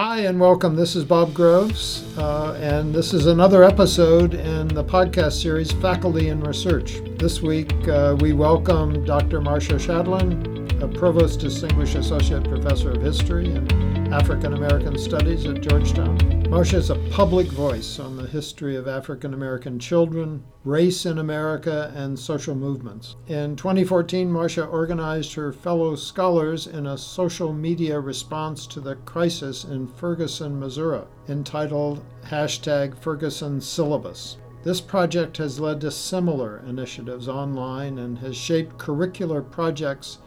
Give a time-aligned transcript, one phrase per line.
[0.00, 0.76] Hi, and welcome.
[0.76, 6.28] This is Bob Groves, uh, and this is another episode in the podcast series Faculty
[6.28, 7.00] and Research.
[7.16, 9.40] This week, uh, we welcome Dr.
[9.40, 16.16] Marcia Chatelain, a Provost Distinguished Associate Professor of History and African American Studies at Georgetown.
[16.48, 21.92] Marcia is a public voice on the history of African American children, race in America,
[21.94, 23.16] and social movements.
[23.26, 29.64] In 2014, Marcia organized her fellow scholars in a social media response to the crisis
[29.64, 34.38] in Ferguson, Missouri, entitled hashtag Ferguson Syllabus.
[34.62, 40.18] This project has led to similar initiatives online and has shaped curricular projects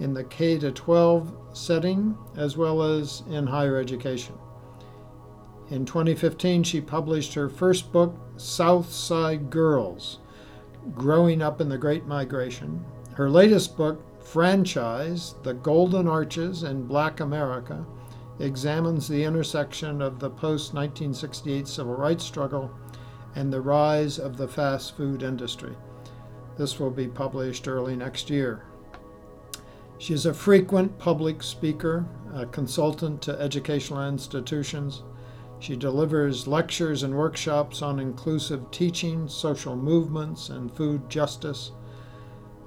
[0.00, 4.34] in the K 12 setting as well as in higher education.
[5.70, 10.20] In 2015, she published her first book, South Side Girls
[10.94, 12.84] Growing Up in the Great Migration.
[13.14, 17.84] Her latest book, Franchise The Golden Arches in Black America,
[18.38, 22.70] examines the intersection of the post 1968 civil rights struggle
[23.34, 25.74] and the rise of the fast food industry.
[26.56, 28.62] This will be published early next year.
[29.98, 35.02] She is a frequent public speaker, a consultant to educational institutions,
[35.58, 41.72] she delivers lectures and workshops on inclusive teaching, social movements, and food justice.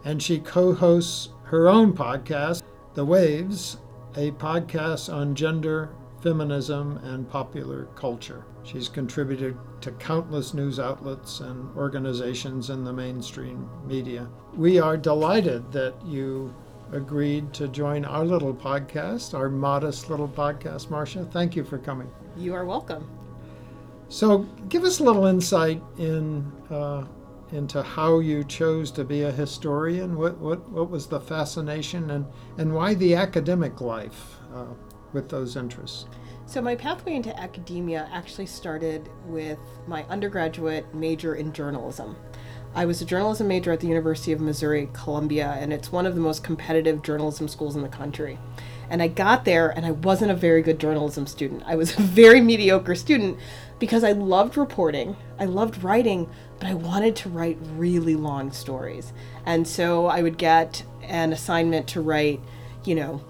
[0.03, 2.63] And she co hosts her own podcast,
[2.95, 3.77] The Waves,
[4.16, 5.89] a podcast on gender,
[6.22, 8.45] feminism, and popular culture.
[8.63, 14.27] She's contributed to countless news outlets and organizations in the mainstream media.
[14.55, 16.53] We are delighted that you
[16.91, 21.25] agreed to join our little podcast, our modest little podcast, Marcia.
[21.25, 22.09] Thank you for coming.
[22.37, 23.09] You are welcome.
[24.07, 27.05] So, give us a little insight in uh,
[27.51, 30.15] into how you chose to be a historian.
[30.17, 32.25] What what what was the fascination and
[32.57, 34.73] and why the academic life uh,
[35.13, 36.05] with those interests?
[36.45, 42.15] So my pathway into academia actually started with my undergraduate major in journalism.
[42.75, 46.16] I was a journalism major at the University of Missouri Columbia, and it's one of
[46.16, 48.38] the most competitive journalism schools in the country.
[48.90, 51.63] And I got there, and I wasn't a very good journalism student.
[51.66, 53.38] I was a very mediocre student
[53.79, 56.29] because I loved reporting, I loved writing,
[56.59, 59.13] but I wanted to write really long stories.
[59.46, 62.40] And so I would get an assignment to write,
[62.84, 63.22] you know,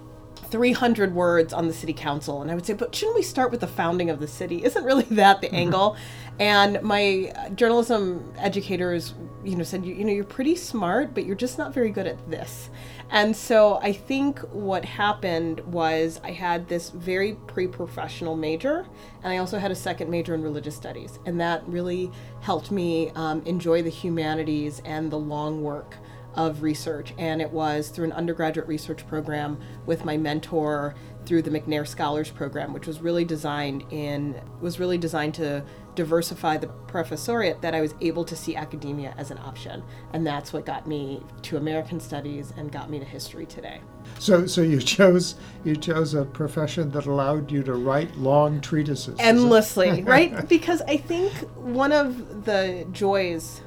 [0.50, 2.42] 300 words on the city council.
[2.42, 4.64] And I would say, but shouldn't we start with the founding of the city?
[4.64, 5.56] Isn't really that the mm-hmm.
[5.56, 5.98] angle?
[6.40, 11.36] And my journalism educators, you know, said, you, you know, you're pretty smart, but you're
[11.36, 12.70] just not very good at this.
[13.12, 18.86] And so I think what happened was I had this very pre professional major,
[19.24, 21.20] and I also had a second major in religious studies.
[21.26, 22.12] And that really
[22.42, 25.96] helped me um, enjoy the humanities and the long work
[26.36, 27.14] of research.
[27.18, 30.96] And it was through an undergraduate research program with my mentor
[31.26, 35.64] through the McNair Scholars Program, which was really designed in was really designed to
[35.96, 39.84] diversify the professoriate that I was able to see academia as an option.
[40.14, 43.82] And that's what got me to American Studies and got me to history today.
[44.18, 49.16] So so you chose you chose a profession that allowed you to write long treatises.
[49.20, 50.30] Endlessly, right?
[50.50, 53.62] Because I think one of the joys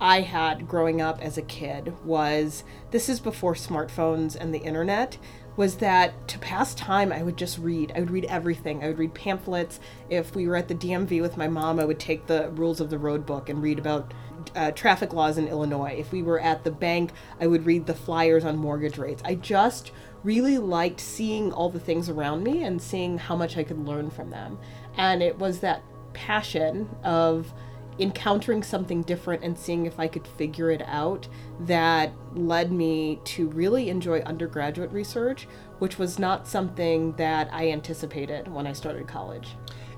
[0.00, 5.16] I had growing up as a kid was this is before smartphones and the internet
[5.56, 7.92] was that to pass time I would just read.
[7.96, 8.84] I would read everything.
[8.84, 9.80] I would read pamphlets.
[10.10, 12.90] If we were at the DMV with my mom, I would take the rules of
[12.90, 14.12] the road book and read about
[14.54, 15.96] uh, traffic laws in Illinois.
[15.98, 19.22] If we were at the bank, I would read the flyers on mortgage rates.
[19.24, 19.92] I just
[20.22, 24.10] really liked seeing all the things around me and seeing how much I could learn
[24.10, 24.58] from them.
[24.96, 25.82] And it was that
[26.12, 27.52] passion of
[27.98, 31.28] encountering something different and seeing if I could figure it out
[31.60, 35.48] that led me to really enjoy undergraduate research,
[35.78, 39.56] which was not something that I anticipated when I started college.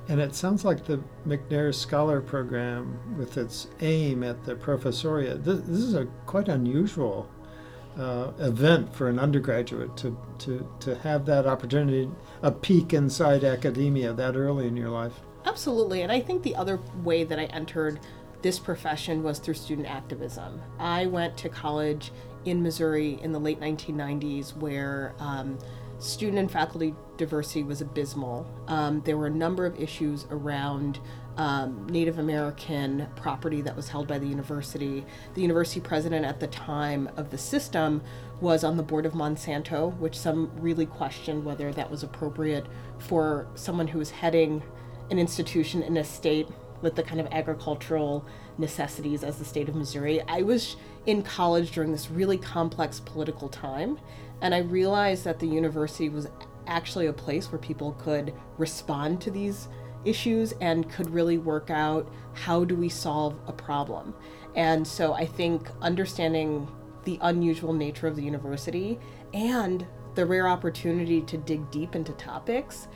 [0.09, 5.61] And it sounds like the McNair Scholar Program, with its aim at the professoriate, this,
[5.61, 7.29] this is a quite unusual
[7.99, 12.09] uh, event for an undergraduate to, to, to have that opportunity,
[12.43, 15.21] a peek inside academia that early in your life.
[15.49, 16.03] Absolutely.
[16.03, 18.01] And I think the other way that I entered
[18.43, 20.61] this profession was through student activism.
[20.79, 22.13] I went to college
[22.45, 25.59] in Missouri in the late 1990s where um,
[25.99, 28.47] student and faculty diversity was abysmal.
[28.69, 31.01] Um, there were a number of issues around
[31.39, 35.07] um, Native American property that was held by the university.
[35.33, 38.03] The university president at the time of the system
[38.43, 42.67] was on the board of Monsanto, which some really questioned whether that was appropriate
[42.99, 44.63] for someone who was heading
[45.11, 46.49] an institution in a state
[46.81, 48.25] with the kind of agricultural
[48.57, 50.21] necessities as the state of Missouri.
[50.29, 50.77] I was
[51.07, 53.99] in college during this really complex political time,
[54.41, 56.29] and I realized that the university was
[56.67, 59.69] actually a place where people could respond to these
[60.05, 64.15] issues and could really work out how do we solve a problem.
[64.55, 66.69] And so I think understanding
[67.05, 68.99] the unusual nature of the university
[69.33, 72.89] and the rare opportunity to dig deep into topics,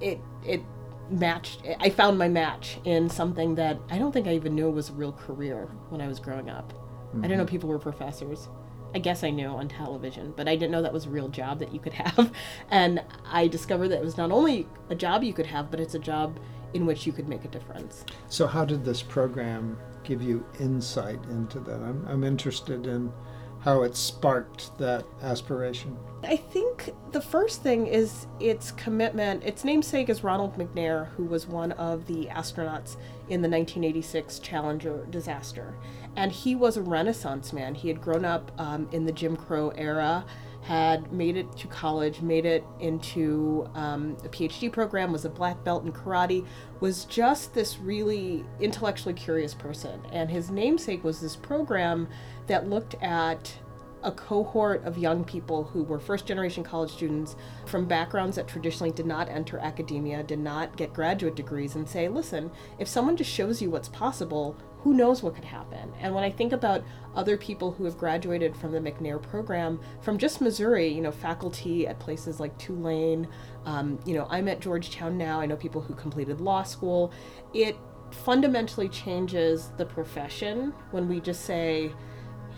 [0.00, 0.62] it it
[1.10, 4.90] matched I found my match in something that I don't think I even knew was
[4.90, 6.72] a real career when I was growing up.
[6.72, 7.18] Mm-hmm.
[7.18, 8.48] I didn't know people were professors.
[8.94, 11.60] I guess I knew on television, but I didn't know that was a real job
[11.60, 12.32] that you could have.
[12.70, 15.94] And I discovered that it was not only a job you could have, but it's
[15.94, 16.38] a job
[16.74, 18.04] in which you could make a difference.
[18.28, 21.80] So, how did this program give you insight into that?
[21.80, 23.12] I'm, I'm interested in
[23.60, 25.96] how it sparked that aspiration.
[26.22, 29.44] I think the first thing is its commitment.
[29.44, 32.96] Its namesake is Ronald McNair, who was one of the astronauts
[33.28, 35.74] in the 1986 Challenger disaster.
[36.16, 37.74] And he was a Renaissance man.
[37.74, 40.24] He had grown up um, in the Jim Crow era
[40.62, 45.62] had made it to college, made it into um, a PhD program, was a black
[45.64, 46.46] belt in karate,
[46.80, 50.00] was just this really intellectually curious person.
[50.12, 52.08] And his namesake was this program
[52.50, 53.54] that looked at
[54.02, 57.36] a cohort of young people who were first generation college students
[57.66, 62.08] from backgrounds that traditionally did not enter academia, did not get graduate degrees, and say,
[62.08, 62.50] listen,
[62.80, 65.92] if someone just shows you what's possible, who knows what could happen?
[66.00, 66.82] And when I think about
[67.14, 71.86] other people who have graduated from the McNair program from just Missouri, you know, faculty
[71.86, 73.28] at places like Tulane,
[73.64, 75.40] um, you know, I'm at Georgetown now.
[75.40, 77.12] I know people who completed law school.
[77.54, 77.76] It
[78.10, 81.92] fundamentally changes the profession when we just say,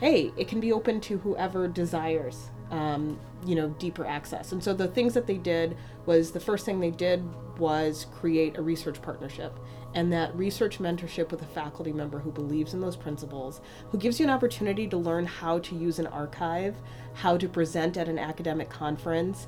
[0.03, 4.51] hey, it can be open to whoever desires, um, you know, deeper access.
[4.51, 5.77] And so the things that they did
[6.07, 7.23] was the first thing they did
[7.57, 9.57] was create a research partnership
[9.95, 13.61] and that research mentorship with a faculty member who believes in those principles,
[13.93, 16.75] who gives you an opportunity to learn how to use an archive,
[17.15, 19.47] how to present at an academic conference,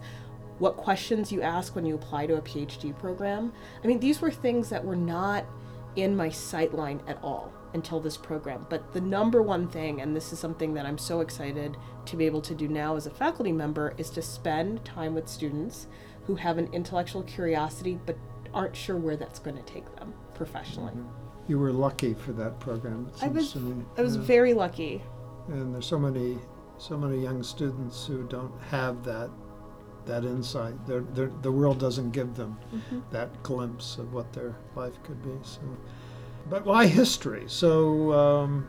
[0.60, 3.52] what questions you ask when you apply to a PhD program.
[3.82, 5.46] I mean, these were things that were not
[5.96, 8.66] in my sightline at all until this program.
[8.70, 11.76] But the number one thing, and this is something that I'm so excited
[12.06, 15.28] to be able to do now as a faculty member, is to spend time with
[15.28, 15.88] students
[16.26, 18.16] who have an intellectual curiosity but
[18.54, 20.92] aren't sure where that's going to take them professionally.
[20.92, 21.50] Mm-hmm.
[21.50, 23.10] You were lucky for that program.
[23.20, 23.54] I was.
[23.98, 24.22] I was yeah.
[24.22, 25.02] very lucky.
[25.48, 26.38] And there's so many,
[26.78, 29.28] so many young students who don't have that,
[30.06, 30.74] that insight.
[30.86, 33.00] They're, they're, the world doesn't give them mm-hmm.
[33.10, 35.36] that glimpse of what their life could be.
[35.42, 35.60] So,
[36.48, 37.44] but why history?
[37.46, 38.66] So um,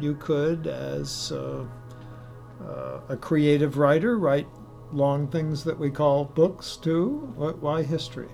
[0.00, 1.64] you could, as uh,
[2.64, 4.48] uh, a creative writer, write
[4.92, 7.32] long things that we call books too.
[7.36, 8.28] Why history?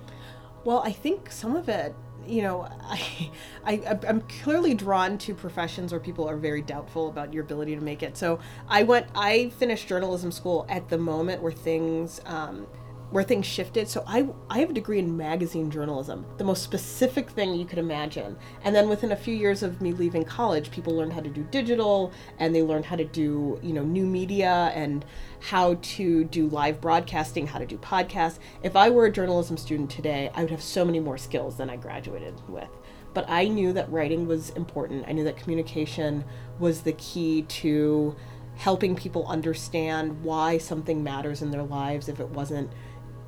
[0.65, 1.95] Well, I think some of it
[2.29, 3.31] you know, I,
[3.65, 7.83] I, I'm clearly drawn to professions where people are very doubtful about your ability to
[7.83, 8.17] make it.
[8.17, 8.39] So
[8.69, 12.67] I went, I finished journalism school at the moment where things, um,
[13.11, 13.89] where things shifted.
[13.89, 17.79] So I I have a degree in magazine journalism, the most specific thing you could
[17.79, 18.37] imagine.
[18.65, 21.43] And then within a few years of me leaving college, people learned how to do
[21.51, 25.05] digital and they learned how to do, you know, new media and
[25.41, 28.39] how to do live broadcasting, how to do podcasts.
[28.63, 31.71] If I were a journalism student today, I would have so many more skills than
[31.71, 32.69] I graduated with.
[33.15, 35.07] But I knew that writing was important.
[35.09, 36.25] I knew that communication
[36.59, 38.15] was the key to
[38.57, 42.69] helping people understand why something matters in their lives if it wasn't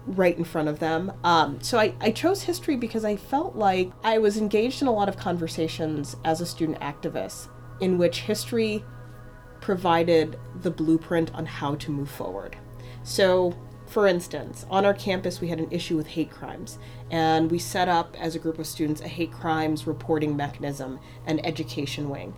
[0.07, 1.13] right in front of them.
[1.25, 4.93] Um, so I, I chose history because I felt like I was engaged in a
[4.93, 7.49] lot of conversations as a student activist
[7.81, 8.85] in which history
[9.61, 12.57] provided the blueprint on how to move forward.
[13.03, 16.79] So, for instance, on our campus, we had an issue with hate crimes,
[17.11, 21.45] and we set up as a group of students a hate crimes reporting mechanism and
[21.45, 22.35] education wing.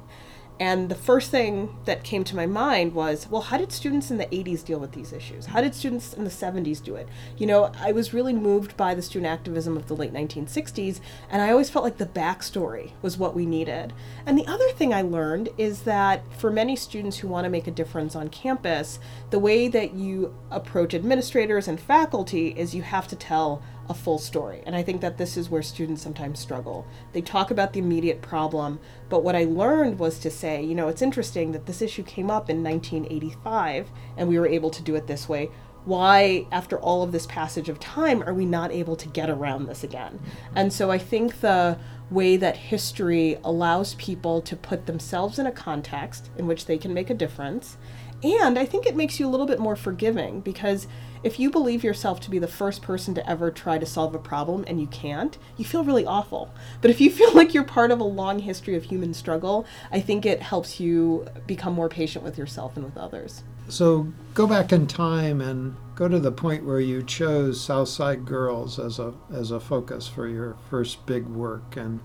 [0.62, 4.18] And the first thing that came to my mind was, well, how did students in
[4.18, 5.46] the 80s deal with these issues?
[5.46, 7.08] How did students in the 70s do it?
[7.36, 11.42] You know, I was really moved by the student activism of the late 1960s, and
[11.42, 13.92] I always felt like the backstory was what we needed.
[14.24, 17.66] And the other thing I learned is that for many students who want to make
[17.66, 19.00] a difference on campus,
[19.30, 24.18] the way that you approach administrators and faculty is you have to tell a full
[24.18, 24.62] story.
[24.66, 26.86] And I think that this is where students sometimes struggle.
[27.12, 28.80] They talk about the immediate problem,
[29.10, 32.30] but what I learned was to say, you know, it's interesting that this issue came
[32.30, 35.50] up in 1985 and we were able to do it this way.
[35.84, 39.66] Why, after all of this passage of time, are we not able to get around
[39.66, 40.20] this again?
[40.54, 41.76] And so I think the
[42.10, 46.94] way that history allows people to put themselves in a context in which they can
[46.94, 47.76] make a difference.
[48.22, 50.86] And I think it makes you a little bit more forgiving because
[51.24, 54.18] if you believe yourself to be the first person to ever try to solve a
[54.18, 56.52] problem and you can't, you feel really awful.
[56.80, 60.00] But if you feel like you're part of a long history of human struggle, I
[60.00, 63.42] think it helps you become more patient with yourself and with others.
[63.68, 68.78] So go back in time and go to the point where you chose Southside Girls
[68.78, 72.00] as a as a focus for your first big work and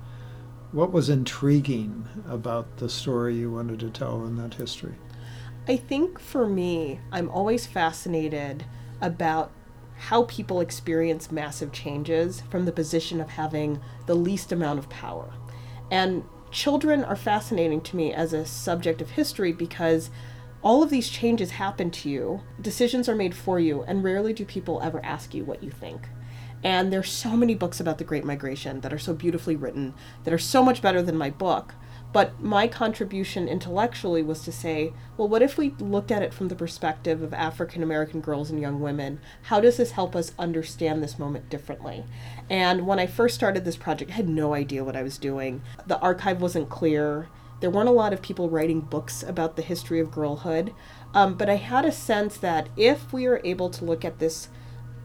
[0.71, 4.95] what was intriguing about the story you wanted to tell in that history?
[5.69, 8.63] I think for me, I'm always fascinated
[9.01, 9.51] about
[9.97, 15.33] how people experience massive changes from the position of having the least amount of power.
[15.91, 20.09] And children are fascinating to me as a subject of history because
[20.62, 24.45] all of these changes happen to you, decisions are made for you, and rarely do
[24.45, 26.07] people ever ask you what you think.
[26.63, 29.93] And there's so many books about the Great Migration that are so beautifully written,
[30.24, 31.74] that are so much better than my book.
[32.14, 36.48] But my contribution intellectually was to say, well, what if we looked at it from
[36.48, 39.20] the perspective of African American girls and young women?
[39.44, 42.06] How does this help us understand this moment differently?
[42.50, 45.62] And when I first started this project, I had no idea what I was doing.
[45.86, 47.28] The archive wasn't clear.
[47.60, 50.74] There weren't a lot of people writing books about the history of girlhood.
[51.14, 54.50] Um, but I had a sense that if we are able to look at this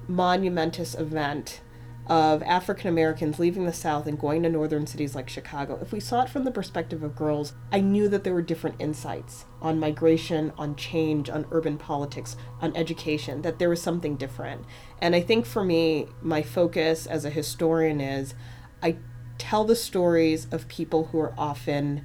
[0.07, 1.62] monumentous event
[2.07, 6.01] of African Americans leaving the South and going to northern cities like Chicago, if we
[6.01, 9.79] saw it from the perspective of girls, I knew that there were different insights on
[9.79, 14.65] migration, on change, on urban politics, on education, that there was something different.
[15.01, 18.35] And I think for me, my focus as a historian is
[18.83, 18.97] I
[19.39, 22.05] tell the stories of people who are often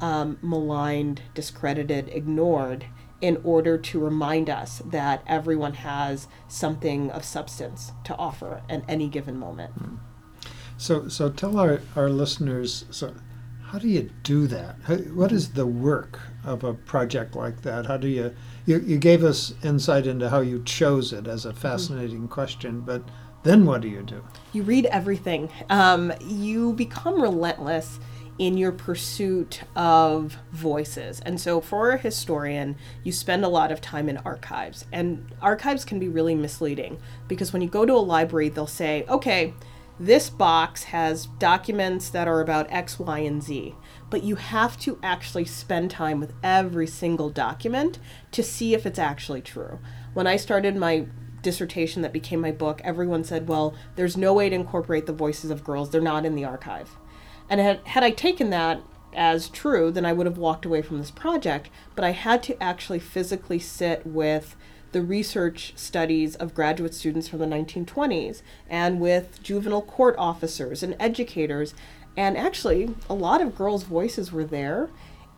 [0.00, 2.84] um, maligned, discredited, ignored
[3.20, 9.08] in order to remind us that everyone has something of substance to offer at any
[9.08, 9.72] given moment.
[10.76, 13.14] So, so tell our, our listeners, so
[13.64, 14.76] how do you do that?
[14.84, 17.86] How, what is the work of a project like that?
[17.86, 18.34] How do you,
[18.64, 22.32] you, you gave us insight into how you chose it as a fascinating mm-hmm.
[22.32, 23.02] question, but
[23.42, 24.24] then what do you do?
[24.52, 25.50] You read everything.
[25.68, 27.98] Um, you become relentless
[28.38, 31.20] in your pursuit of voices.
[31.20, 34.84] And so, for a historian, you spend a lot of time in archives.
[34.92, 39.04] And archives can be really misleading because when you go to a library, they'll say,
[39.08, 39.54] okay,
[40.00, 43.74] this box has documents that are about X, Y, and Z.
[44.10, 47.98] But you have to actually spend time with every single document
[48.30, 49.80] to see if it's actually true.
[50.14, 51.06] When I started my
[51.42, 55.50] dissertation that became my book, everyone said, well, there's no way to incorporate the voices
[55.50, 56.90] of girls, they're not in the archive.
[57.50, 58.82] And had, had I taken that
[59.14, 61.70] as true, then I would have walked away from this project.
[61.94, 64.56] But I had to actually physically sit with
[64.92, 70.96] the research studies of graduate students from the 1920s and with juvenile court officers and
[70.98, 71.74] educators.
[72.16, 74.88] And actually, a lot of girls' voices were there.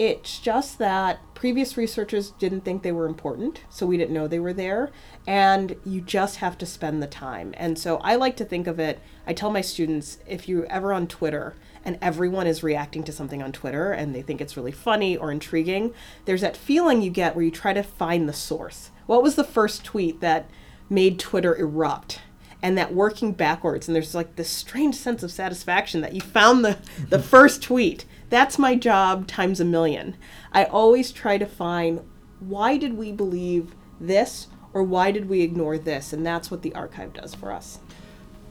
[0.01, 4.39] It's just that previous researchers didn't think they were important, so we didn't know they
[4.39, 4.93] were there.
[5.27, 7.53] And you just have to spend the time.
[7.59, 10.95] And so I like to think of it, I tell my students if you're ever
[10.95, 11.55] on Twitter,
[11.85, 15.31] and everyone is reacting to something on Twitter and they think it's really funny or
[15.31, 15.93] intriguing,
[16.25, 18.91] there's that feeling you get where you try to find the source.
[19.05, 20.49] What was the first tweet that
[20.89, 22.21] made Twitter erupt?
[22.63, 26.65] And that working backwards, and there's like this strange sense of satisfaction that you found
[26.65, 26.79] the,
[27.11, 28.07] the first tweet.
[28.31, 30.17] That's my job times a million.
[30.53, 32.01] I always try to find
[32.39, 36.13] why did we believe this or why did we ignore this?
[36.13, 37.81] And that's what the archive does for us.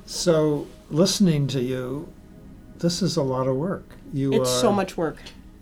[0.05, 2.11] So, listening to you,
[2.77, 3.95] this is a lot of work.
[4.13, 5.17] You it's are, so much work.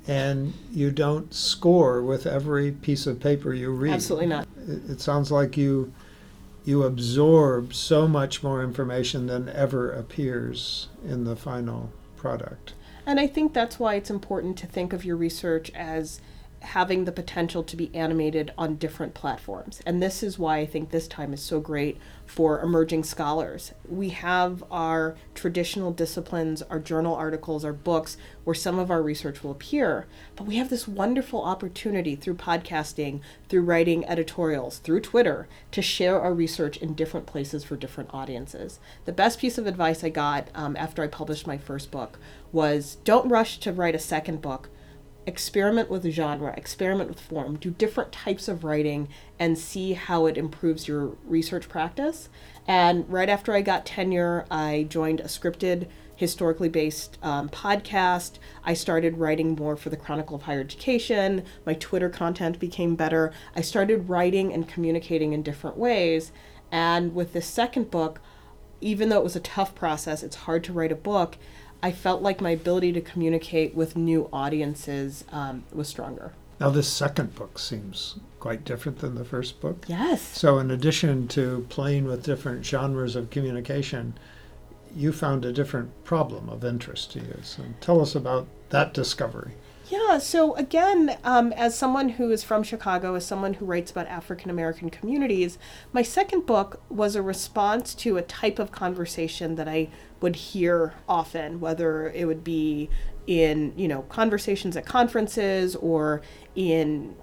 [0.08, 3.94] And you don't score with every piece of paper you read.
[3.94, 4.48] Absolutely not.
[4.68, 5.94] It, it sounds like you
[6.64, 12.74] you absorb so much more information than ever appears in the final product.
[13.08, 16.20] And I think that's why it's important to think of your research as
[16.62, 19.82] having the potential to be animated on different platforms.
[19.86, 23.74] And this is why I think this time is so great for emerging scholars.
[23.88, 29.44] We have our traditional disciplines, our journal articles, our books, where some of our research
[29.44, 35.48] will appear, but we have this wonderful opportunity through podcasting, through writing editorials, through Twitter,
[35.72, 38.80] to share our research in different places for different audiences.
[39.06, 42.20] The best piece of advice I got um, after I published my first book
[42.52, 44.70] was don't rush to write a second book
[45.28, 50.38] experiment with genre, experiment with form, do different types of writing, and see how it
[50.38, 52.30] improves your research practice.
[52.66, 58.40] And right after I got tenure, I joined a scripted, historically based um, podcast.
[58.64, 61.44] I started writing more for the Chronicle of Higher Education.
[61.66, 63.32] My Twitter content became better.
[63.56, 66.32] I started writing and communicating in different ways.
[66.72, 68.20] And with this second book,
[68.82, 71.38] even though it was a tough process, it's hard to write a book.
[71.82, 76.34] I felt like my ability to communicate with new audiences um, was stronger.
[76.60, 79.86] Now, this second book seems quite different than the first book.
[79.88, 80.22] Yes.
[80.22, 84.18] So, in addition to playing with different genres of communication,
[84.96, 87.38] you found a different problem of interest to you.
[87.44, 89.54] So, tell us about that discovery.
[89.90, 94.08] Yeah, so again, um, as someone who is from Chicago, as someone who writes about
[94.08, 95.58] African American communities,
[95.94, 99.88] my second book was a response to a type of conversation that I
[100.20, 102.90] would hear often, whether it would be
[103.28, 106.22] in, you know, conversations at conferences or
[106.54, 107.16] in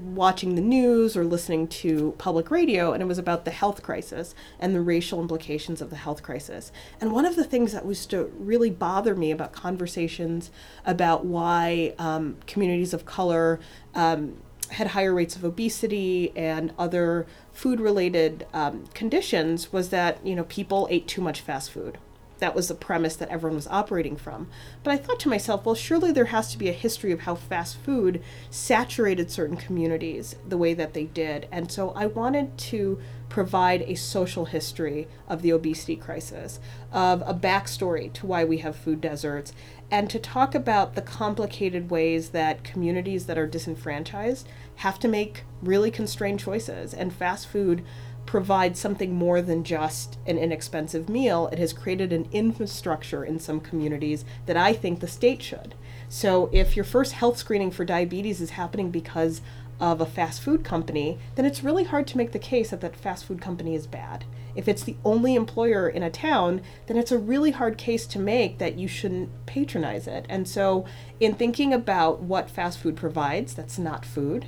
[0.00, 4.34] watching the news or listening to public radio, and it was about the health crisis
[4.58, 6.72] and the racial implications of the health crisis.
[7.00, 10.50] And one of the things that used to really bother me about conversations
[10.84, 13.60] about why um, communities of color
[13.94, 14.36] um,
[14.70, 20.44] had higher rates of obesity and other food related um, conditions was that you know
[20.44, 21.98] people ate too much fast food
[22.40, 24.48] that was the premise that everyone was operating from.
[24.82, 27.34] But I thought to myself, well, surely there has to be a history of how
[27.34, 31.46] fast food saturated certain communities the way that they did.
[31.52, 36.58] And so I wanted to provide a social history of the obesity crisis,
[36.92, 39.52] of a backstory to why we have food deserts,
[39.90, 45.44] and to talk about the complicated ways that communities that are disenfranchised have to make
[45.62, 46.92] really constrained choices.
[46.92, 47.84] And fast food
[48.30, 51.48] provide something more than just an inexpensive meal.
[51.48, 55.74] It has created an infrastructure in some communities that I think the state should.
[56.08, 59.40] So if your first health screening for diabetes is happening because
[59.80, 62.94] of a fast food company, then it's really hard to make the case that that
[62.94, 64.24] fast food company is bad.
[64.54, 68.20] If it's the only employer in a town, then it's a really hard case to
[68.20, 70.26] make that you shouldn't patronize it.
[70.28, 70.84] And so,
[71.18, 74.46] in thinking about what fast food provides, that's not food,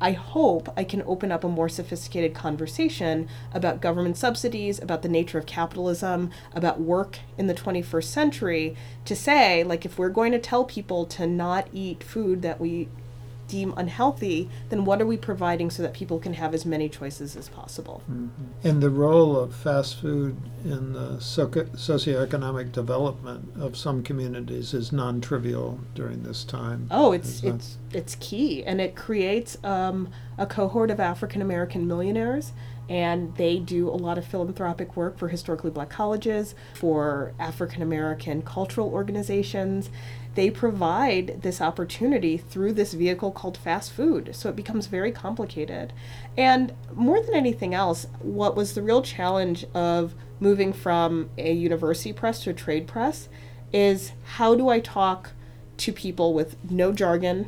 [0.00, 5.08] I hope I can open up a more sophisticated conversation about government subsidies, about the
[5.08, 10.32] nature of capitalism, about work in the 21st century to say, like, if we're going
[10.32, 12.88] to tell people to not eat food that we
[13.48, 17.36] deem unhealthy, then what are we providing so that people can have as many choices
[17.36, 18.02] as possible?
[18.10, 18.68] Mm-hmm.
[18.68, 24.92] And the role of fast food in the socio- socioeconomic development of some communities is
[24.92, 26.88] non-trivial during this time.
[26.90, 30.08] Oh, it's it's it's key, and it creates um,
[30.38, 32.52] a cohort of African American millionaires
[32.88, 38.42] and they do a lot of philanthropic work for historically black colleges, for African American
[38.42, 39.90] cultural organizations.
[40.34, 44.34] They provide this opportunity through this vehicle called fast food.
[44.34, 45.92] So it becomes very complicated.
[46.36, 52.12] And more than anything else, what was the real challenge of moving from a university
[52.12, 53.28] press to a trade press
[53.72, 55.32] is how do I talk
[55.78, 57.46] to people with no jargon,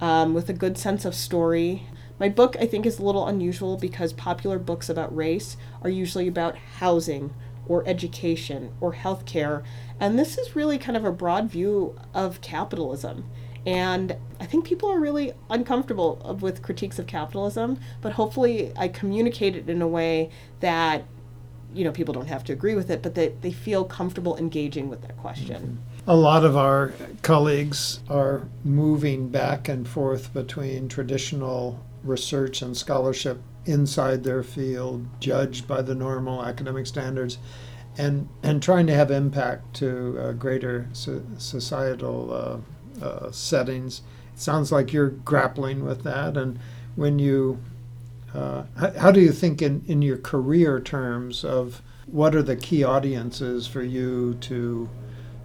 [0.00, 1.86] um, with a good sense of story,
[2.18, 6.28] my book, I think, is a little unusual because popular books about race are usually
[6.28, 7.34] about housing
[7.66, 9.64] or education or healthcare.
[10.00, 13.24] And this is really kind of a broad view of capitalism.
[13.66, 19.56] And I think people are really uncomfortable with critiques of capitalism, but hopefully I communicate
[19.56, 20.30] it in a way
[20.60, 21.04] that
[21.72, 24.88] you know people don't have to agree with it, but that they feel comfortable engaging
[24.88, 25.80] with that question.
[25.98, 26.10] Mm-hmm.
[26.10, 33.40] A lot of our colleagues are moving back and forth between traditional research and scholarship
[33.64, 37.38] inside their field, judged by the normal academic standards,
[37.96, 42.32] and and trying to have impact to uh, greater so, societal
[43.00, 44.02] uh, uh, settings.
[44.32, 46.58] It sounds like you're grappling with that, and
[46.96, 47.60] when you,
[48.34, 52.56] uh, how, how do you think in in your career terms of what are the
[52.56, 54.88] key audiences for you to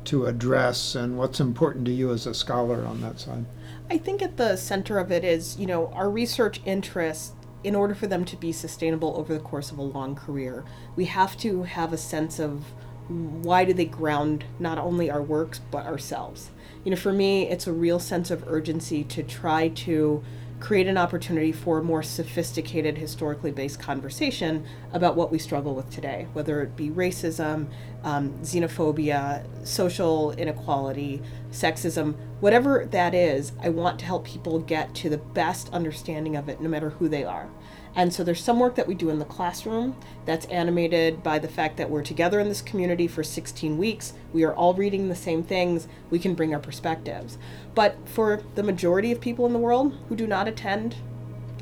[0.05, 3.45] to address, and what's important to you as a scholar on that side?
[3.91, 7.93] I think at the center of it is, you know, our research interests, in order
[7.93, 10.63] for them to be sustainable over the course of a long career,
[10.95, 12.63] we have to have a sense of
[13.09, 16.51] why do they ground not only our works but ourselves.
[16.83, 20.23] You know, for me, it's a real sense of urgency to try to
[20.59, 25.89] create an opportunity for a more sophisticated, historically based conversation about what we struggle with
[25.89, 27.67] today, whether it be racism,
[28.03, 33.53] um, xenophobia, social inequality, sexism, whatever that is.
[33.61, 37.07] I want to help people get to the best understanding of it, no matter who
[37.07, 37.49] they are.
[37.95, 41.47] And so there's some work that we do in the classroom that's animated by the
[41.47, 44.13] fact that we're together in this community for 16 weeks.
[44.31, 45.87] We are all reading the same things.
[46.09, 47.37] We can bring our perspectives.
[47.75, 50.95] But for the majority of people in the world who do not attend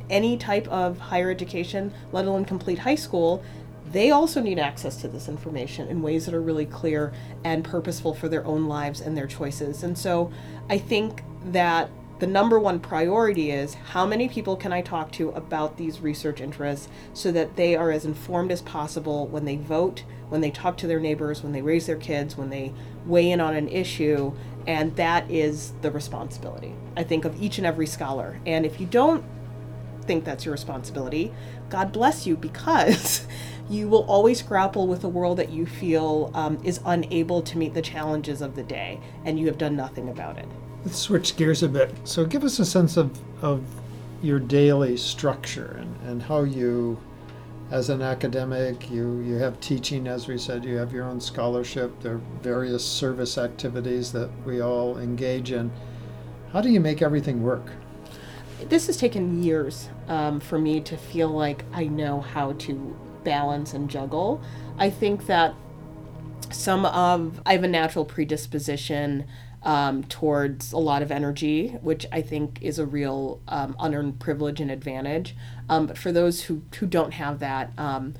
[0.09, 3.43] any type of higher education, let alone complete high school,
[3.91, 7.13] they also need access to this information in ways that are really clear
[7.43, 9.83] and purposeful for their own lives and their choices.
[9.83, 10.31] And so
[10.69, 15.30] I think that the number one priority is how many people can I talk to
[15.30, 20.03] about these research interests so that they are as informed as possible when they vote,
[20.30, 22.73] when they talk to their neighbors, when they raise their kids, when they
[23.06, 24.34] weigh in on an issue.
[24.65, 28.39] And that is the responsibility, I think, of each and every scholar.
[28.47, 29.23] And if you don't
[30.08, 31.32] think that's your responsibility,
[31.69, 33.27] God bless you because
[33.69, 37.75] you will always grapple with a world that you feel um, is unable to meet
[37.75, 40.47] the challenges of the day and you have done nothing about it.
[40.88, 41.93] Let's switch gears a bit.
[42.06, 43.62] So, give us a sense of, of
[44.21, 46.97] your daily structure and, and how you,
[47.71, 51.91] as an academic, you, you have teaching, as we said, you have your own scholarship,
[52.00, 55.69] there are various service activities that we all engage in.
[56.54, 57.69] How do you make everything work?
[58.69, 63.73] This has taken years um, for me to feel like I know how to balance
[63.73, 64.41] and juggle.
[64.78, 65.54] I think that
[66.50, 69.26] some of, I have a natural predisposition
[69.67, 74.62] um, towards a lot of energy, which I think is a real um, unearned privilege
[74.62, 75.36] and advantage.
[75.67, 78.13] Um, but for those who, who don't have that, um,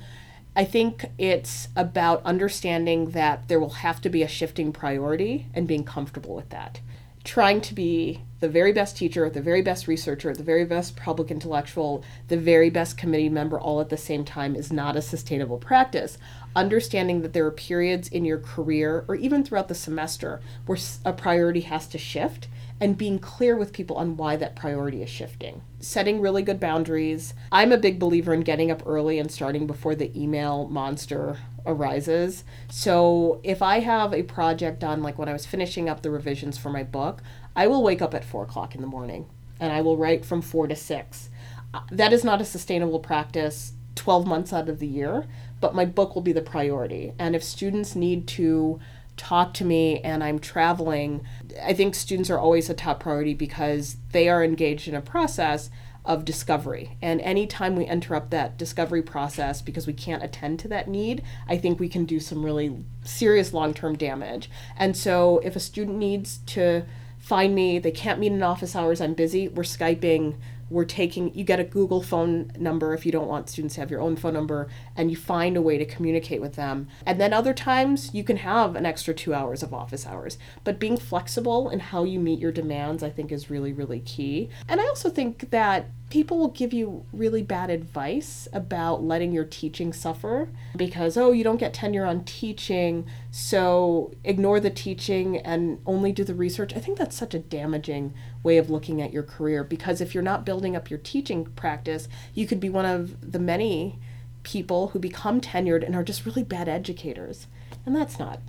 [0.54, 5.66] I think it's about understanding that there will have to be a shifting priority and
[5.66, 6.80] being comfortable with that.
[7.24, 11.30] Trying to be the very best teacher, the very best researcher, the very best public
[11.30, 15.58] intellectual, the very best committee member all at the same time is not a sustainable
[15.58, 16.18] practice.
[16.54, 21.12] Understanding that there are periods in your career or even throughout the semester where a
[21.12, 22.48] priority has to shift
[22.80, 25.62] and being clear with people on why that priority is shifting.
[25.80, 27.34] Setting really good boundaries.
[27.50, 32.44] I'm a big believer in getting up early and starting before the email monster arises.
[32.70, 36.56] So if I have a project done, like when I was finishing up the revisions
[36.56, 37.22] for my book,
[37.58, 39.26] I will wake up at four o'clock in the morning
[39.58, 41.28] and I will write from four to six.
[41.74, 45.26] Uh, that is not a sustainable practice 12 months out of the year,
[45.60, 47.14] but my book will be the priority.
[47.18, 48.78] And if students need to
[49.16, 51.26] talk to me and I'm traveling,
[51.60, 55.68] I think students are always a top priority because they are engaged in a process
[56.04, 56.96] of discovery.
[57.02, 61.58] And anytime we interrupt that discovery process because we can't attend to that need, I
[61.58, 64.48] think we can do some really serious long term damage.
[64.76, 66.86] And so if a student needs to
[67.18, 67.78] find me.
[67.78, 69.00] They can't meet in office hours.
[69.00, 69.48] I'm busy.
[69.48, 70.34] We're Skyping.
[70.70, 73.90] We're taking, you get a Google phone number if you don't want students to have
[73.90, 76.88] your own phone number, and you find a way to communicate with them.
[77.06, 80.38] And then other times you can have an extra two hours of office hours.
[80.64, 84.50] But being flexible in how you meet your demands, I think, is really, really key.
[84.68, 89.44] And I also think that people will give you really bad advice about letting your
[89.44, 95.80] teaching suffer because, oh, you don't get tenure on teaching, so ignore the teaching and
[95.84, 96.74] only do the research.
[96.74, 100.22] I think that's such a damaging way of looking at your career because if you're
[100.22, 103.98] not building up your teaching practice, you could be one of the many
[104.42, 107.46] people who become tenured and are just really bad educators.
[107.84, 108.40] And that's not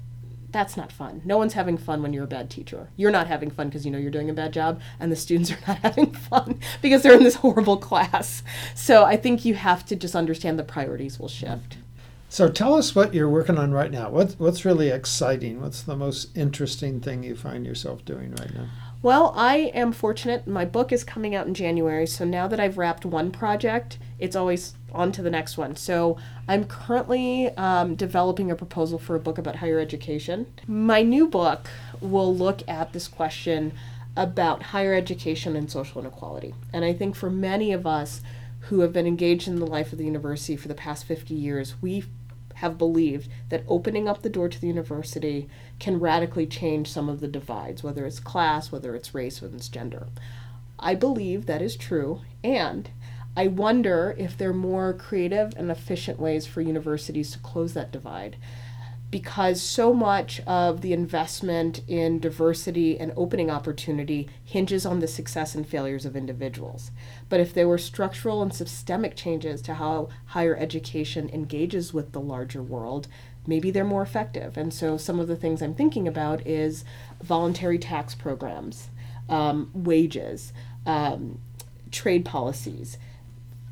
[0.52, 1.21] that's not fun.
[1.25, 2.89] No one's having fun when you're a bad teacher.
[2.95, 5.52] You're not having fun because you know you're doing a bad job, and the students
[5.52, 8.43] are not having fun because they're in this horrible class.
[8.75, 11.78] So I think you have to just understand the priorities will shift.
[12.30, 14.10] So tell us what you're working on right now.
[14.10, 15.62] What's what's really exciting?
[15.62, 18.69] What's the most interesting thing you find yourself doing right now?
[19.01, 20.45] Well, I am fortunate.
[20.45, 24.35] My book is coming out in January, so now that I've wrapped one project, it's
[24.35, 25.77] always on to the next one.
[25.77, 26.17] So
[26.49, 30.47] I'm currently um, developing a proposal for a book about higher education.
[30.67, 31.69] My new book
[32.01, 33.71] will look at this question
[34.17, 36.53] about higher education and social inequality.
[36.73, 38.21] And I think for many of us
[38.63, 41.75] who have been engaged in the life of the university for the past 50 years,
[41.81, 42.03] we
[42.59, 45.47] have believed that opening up the door to the university
[45.79, 49.69] can radically change some of the divides, whether it's class, whether it's race, whether it's
[49.69, 50.07] gender.
[50.77, 52.89] I believe that is true, and
[53.35, 57.91] I wonder if there are more creative and efficient ways for universities to close that
[57.91, 58.35] divide
[59.11, 65.55] because so much of the investment in diversity and opening opportunity hinges on the success
[65.55, 66.91] and failures of individuals.
[67.27, 72.21] But if there were structural and systemic changes to how higher education engages with the
[72.21, 73.07] larger world,
[73.47, 74.57] maybe they're more effective.
[74.57, 76.85] And so some of the things I'm thinking about is
[77.23, 78.89] voluntary tax programs,
[79.27, 80.53] um, wages,
[80.85, 81.39] um,
[81.89, 82.99] trade policies,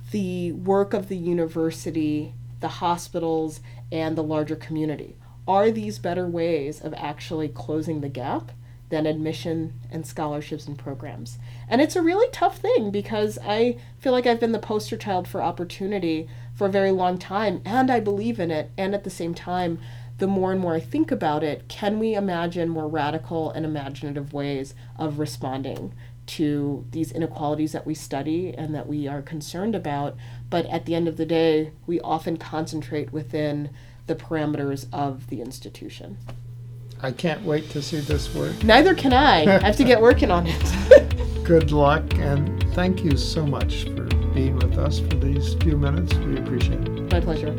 [0.09, 3.59] the work of the university, the hospitals,
[3.91, 5.15] and the larger community
[5.47, 8.51] are these better ways of actually closing the gap
[8.89, 11.37] than admission and scholarships and programs?
[11.69, 15.27] And it's a really tough thing because I feel like I've been the poster child
[15.27, 18.71] for opportunity for a very long time and I believe in it.
[18.77, 19.79] And at the same time,
[20.17, 24.33] the more and more I think about it, can we imagine more radical and imaginative
[24.33, 25.93] ways of responding
[26.25, 30.17] to these inequalities that we study and that we are concerned about?
[30.49, 33.69] But at the end of the day, we often concentrate within
[34.07, 36.17] the parameters of the institution.
[37.01, 38.63] I can't wait to see this work.
[38.63, 39.41] Neither can I.
[39.41, 41.43] I have to get working on it.
[41.43, 46.13] Good luck, and thank you so much for being with us for these few minutes.
[46.15, 47.11] We appreciate it.
[47.11, 47.55] My pleasure.